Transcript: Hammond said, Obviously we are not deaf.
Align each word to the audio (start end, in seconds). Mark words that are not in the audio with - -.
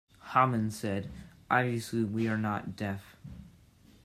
Hammond 0.31 0.73
said, 0.73 1.11
Obviously 1.51 2.03
we 2.05 2.27
are 2.27 2.35
not 2.35 2.75
deaf. 2.75 3.17